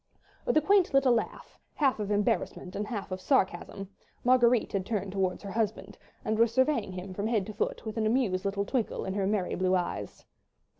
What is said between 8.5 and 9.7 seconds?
twinkle in her merry